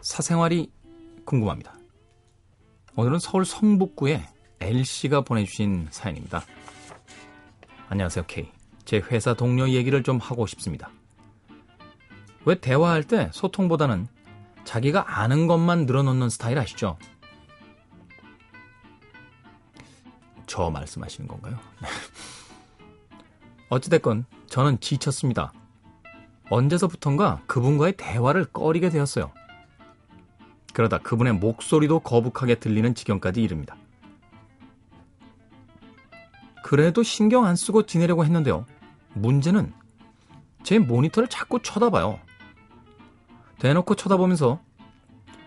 [0.00, 0.68] 사생활이
[1.24, 1.72] 궁금합니다.
[2.96, 4.26] 오늘은 서울 성북구에
[4.58, 6.42] L씨가 보내주신 사연입니다.
[7.88, 8.50] 안녕하세요, K.
[8.84, 10.90] 제 회사 동료 얘기를 좀 하고 싶습니다.
[12.46, 14.08] 왜 대화할 때 소통보다는
[14.64, 16.98] 자기가 아는 것만 늘어놓는 스타일 아시죠?
[20.48, 21.56] 저 말씀하시는 건가요?
[23.70, 25.52] 어찌됐건 저는 지쳤습니다.
[26.50, 29.30] 언제서부턴가 그분과의 대화를 꺼리게 되었어요.
[30.78, 33.74] 그러다 그분의 목소리도 거북하게 들리는 지경까지 이릅니다.
[36.62, 38.64] 그래도 신경 안 쓰고 지내려고 했는데요.
[39.12, 39.72] 문제는
[40.62, 42.20] 제 모니터를 자꾸 쳐다봐요.
[43.58, 44.60] 대놓고 쳐다보면서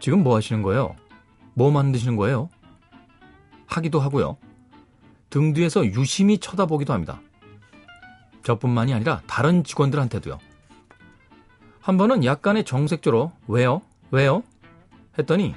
[0.00, 0.96] 지금 뭐 하시는 거예요?
[1.52, 2.48] 뭐 만드시는 거예요?
[3.66, 4.38] 하기도 하고요.
[5.28, 7.20] 등 뒤에서 유심히 쳐다보기도 합니다.
[8.44, 10.38] 저뿐만이 아니라 다른 직원들한테도요.
[11.82, 13.82] 한 번은 약간의 정색조로 왜요?
[14.10, 14.42] 왜요?
[15.18, 15.54] 했더니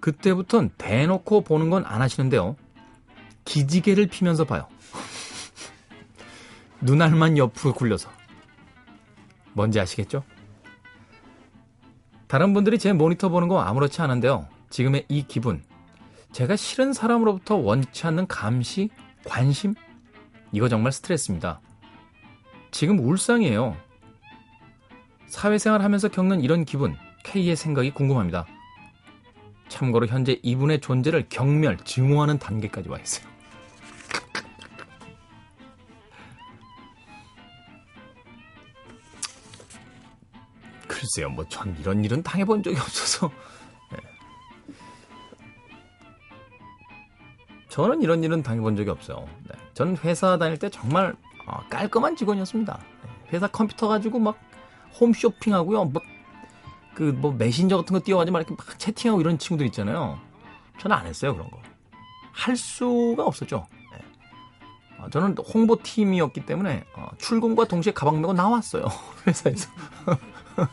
[0.00, 2.56] 그때부턴 대놓고 보는 건 안 하시는데요.
[3.44, 4.68] 기지개를 피면서 봐요.
[6.80, 8.10] 눈알만 옆으로 굴려서.
[9.52, 10.24] 뭔지 아시겠죠?
[12.26, 14.48] 다른 분들이 제 모니터 보는 거 아무렇지 않은데요.
[14.70, 15.62] 지금의 이 기분.
[16.32, 18.88] 제가 싫은 사람으로부터 원치 않는 감시,
[19.24, 19.74] 관심?
[20.52, 21.60] 이거 정말 스트레스입니다.
[22.72, 23.76] 지금 울상이에요.
[25.28, 28.46] 사회생활 하면서 겪는 이런 기분, K의 생각이 궁금합니다.
[29.74, 33.26] 참고로 현재 이분의 존재를 경멸, 증오하는 단계까지 와 있어요.
[40.86, 43.32] 글쎄요, 뭐 전 이런 일은 당해본 적이 없어서.
[43.90, 43.98] 네.
[47.68, 49.26] 저는 이런 일은 당해본 적이 없어요.
[49.48, 49.54] 네.
[49.74, 52.78] 저는 회사 다닐 때 정말 어, 깔끔한 직원이었습니다.
[53.02, 53.10] 네.
[53.32, 54.38] 회사 컴퓨터 가지고 막
[55.00, 55.86] 홈쇼핑하고요.
[55.86, 56.00] 뭐,
[56.94, 60.18] 그, 뭐, 메신저 같은 거 띄워가지고 막 이렇게 막 채팅하고 이런 친구들 있잖아요.
[60.78, 61.60] 저는 안 했어요, 그런 거.
[62.32, 63.66] 할 수가 없었죠.
[63.92, 63.98] 네.
[64.98, 68.84] 어, 저는 홍보팀이었기 때문에 어, 출근과 동시에 가방 메고 나왔어요.
[69.26, 69.70] 회사에서.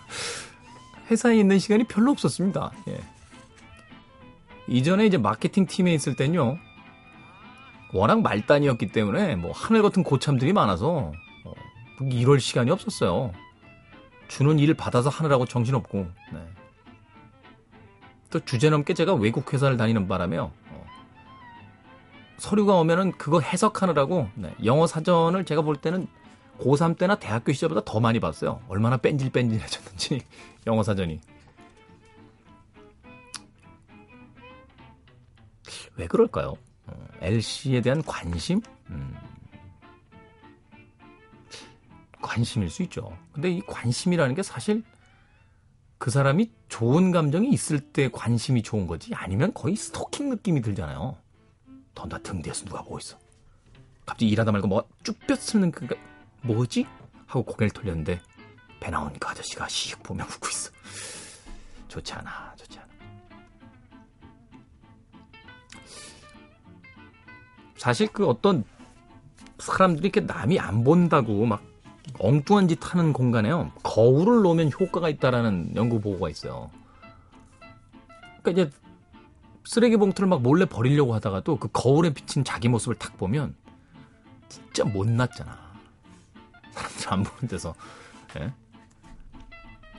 [1.09, 2.71] 회사에 있는 시간이 별로 없었습니다.
[2.87, 2.99] 예.
[4.67, 6.57] 이전에 이제 마케팅 팀에 있을 땐요.
[7.93, 11.11] 워낙 말단이었기 때문에 뭐 하늘 같은 고참들이 많아서
[11.45, 11.53] 어,
[12.01, 13.33] 이럴 시간이 없었어요.
[14.31, 16.47] 주는 일 받아서 하느라고 정신없고 네.
[18.29, 20.53] 또 주제넘게 제가 외국 회사를 다니는 바람에요.
[20.69, 20.85] 어,
[22.37, 26.07] 서류가 오면은 그거 해석하느라고 네, 영어 사전을 제가 볼 때는
[26.59, 28.61] 고3 때나 대학교 시절보다 더 많이 봤어요.
[28.69, 30.21] 얼마나 뺀질뺀질해졌는지
[30.65, 31.19] 영어 사전이.
[35.97, 36.53] 왜 그럴까요?
[36.87, 38.61] 어, LC에 대한 관심?
[38.91, 39.13] 음,
[42.21, 43.17] 관심일 수 있죠.
[43.31, 44.83] 근데 이 관심이라는 게 사실
[45.97, 51.17] 그 사람이 좋은 감정이 있을 때 관심이 좋은 거지 아니면 거의 스토킹 느낌이 들잖아요.
[51.93, 53.17] 던다 등 뒤에서 누가 보고 있어.
[54.05, 55.87] 갑자기 일하다 말고 뭐 쭈뼛 쓰는 그
[56.41, 56.87] 뭐지?
[57.27, 58.19] 하고 고개를 돌렸는데
[58.79, 60.71] 배 나온 그 아저씨가 씩 보며 웃고 있어.
[61.87, 62.87] 좋지 않아, 좋지 않아.
[67.77, 68.63] 사실 그 어떤
[69.59, 71.63] 사람들이 이렇게 남이 안 본다고 막
[72.23, 73.71] 엉뚱한 짓 하는 공간에요.
[73.81, 76.69] 거울을 놓으면 효과가 있다라는 연구 보고가 있어요.
[78.41, 78.77] 그러니까 이제
[79.65, 83.55] 쓰레기 봉투를 막 몰래 버리려고 하다가도 그 거울에 비친 자기 모습을 탁 보면
[84.49, 85.57] 진짜 못났잖아.
[86.71, 87.73] 사람들 안 보는 데서.
[88.39, 88.53] 예?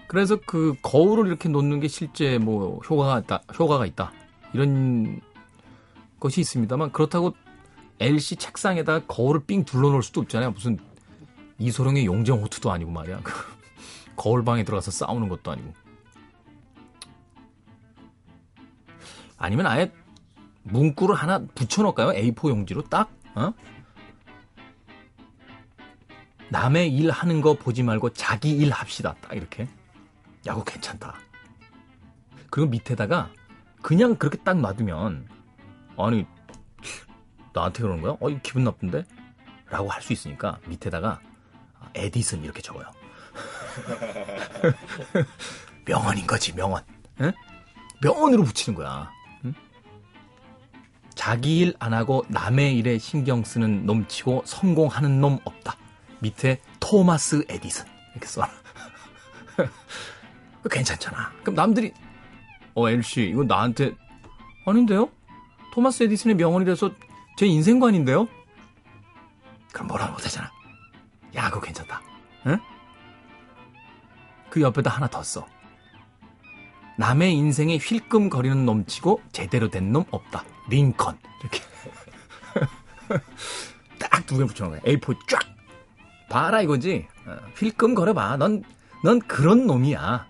[0.06, 4.12] 그래서 그 거울을 이렇게 놓는 게 실제 뭐 효과가 있다, 효과가 있다.
[4.52, 5.20] 이런
[6.20, 7.34] 것이 있습니다만 그렇다고
[7.98, 10.52] LC 책상에다 거울을 삥 둘러놓을 수도 없잖아요.
[10.52, 10.78] 무슨
[11.62, 13.20] 이소룡의 용정호투도 아니고 말이야.
[13.22, 13.32] 그
[14.16, 15.72] 거울방에 들어가서 싸우는 것도 아니고.
[19.38, 19.92] 아니면 아예
[20.64, 22.10] 문구를 하나 붙여놓을까요?
[22.10, 23.10] A4 용지로 딱?
[23.34, 23.52] 어?
[26.50, 29.14] 남의 일 하는 거 보지 말고 자기 일 합시다.
[29.20, 29.68] 딱 이렇게.
[30.46, 31.14] 야 구 괜찮다.
[32.50, 33.30] 그리고 밑에다가
[33.80, 35.28] 그냥 그렇게 딱 놔두면
[35.96, 36.26] 아니
[37.54, 38.16] 나한테 그러는 거야?
[38.20, 39.04] 어, 이 기분 나쁜데?
[39.70, 41.20] 라고 할 수 있으니까 밑에다가
[41.94, 42.84] 에디슨 이렇게 적어요.
[45.84, 46.82] 명언인 거지, 명언.
[47.20, 47.32] 응?
[48.02, 49.10] 명언으로 붙이는 거야.
[49.44, 49.54] 응?
[51.14, 55.76] 자기 일 안 하고 남의 일에 신경 쓰는 놈 치고 성공하는 놈 없다.
[56.20, 58.48] 밑에 토마스 에디슨 이렇게 써라.
[60.70, 61.32] 괜찮잖아.
[61.42, 61.92] 그럼 남들이
[62.74, 63.94] 어 LC 이거 나한테
[64.66, 65.10] 아닌데요?
[65.74, 66.92] 토마스 에디슨의 명언이라서
[67.36, 68.28] 제 인생관인데요?
[69.72, 70.50] 그럼 뭐라 못하잖아.
[71.34, 72.00] 야, 그거 괜찮다.
[72.46, 72.58] 응?
[74.50, 75.46] 그 옆에다 하나 더 써.
[76.98, 80.44] 남의 인생에 힐끔거리는 놈치고 제대로 된 놈 없다.
[80.68, 81.18] 링컨.
[81.40, 81.60] 이렇게.
[83.98, 84.94] 딱 두 개 붙여놓은 거야.
[84.94, 85.40] A4 쫙.
[86.28, 87.06] 봐라 이거지.
[87.26, 88.36] 어, 힐끔거려봐.
[88.36, 88.62] 넌,
[89.04, 90.26] 넌 그런 놈이야.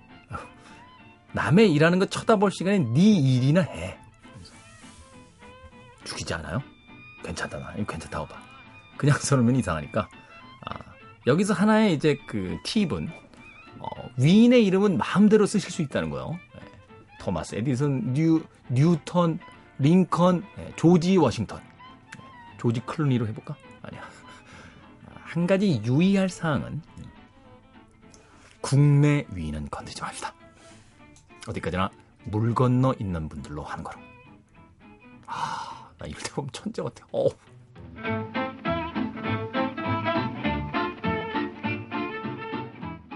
[1.32, 3.98] 남의 일하는 거 쳐다볼 시간에 네 일이나 해.
[6.04, 6.62] 죽이지 않아요?
[7.24, 7.72] 괜찮다 나.
[7.76, 8.40] 이거 괜찮다고 봐.
[8.96, 10.08] 그냥 써놓으면 이상하니까.
[11.22, 13.08] 아, 여기서 하나의 이제 그 팁은
[13.78, 13.86] 어,
[14.16, 16.38] 위인의 이름은 마음대로 쓰실 수 있다는 거예요.
[16.54, 16.60] 네.
[17.20, 19.38] 토마스 에디슨, 뉴 뉴턴,
[19.78, 20.72] 링컨, 네.
[20.76, 21.58] 조지 워싱턴.
[21.58, 22.22] 네.
[22.58, 23.56] 조지 클루니로 해볼까?
[23.82, 24.02] 아니야.
[25.24, 26.82] 한 가지 유의할 사항은
[28.60, 30.34] 국내 위인은 건드리지 맙시다.
[31.48, 31.90] 어디까지나
[32.24, 33.98] 물 건너 있는 분들로 하는 거로.
[35.26, 37.04] 아, 나 이럴 때 보면 천재 같아.
[37.12, 37.28] 어